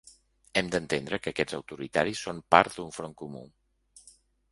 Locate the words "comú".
3.21-3.43